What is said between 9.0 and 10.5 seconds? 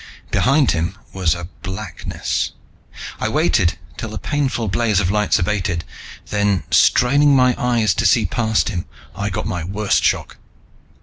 I got my worst shock.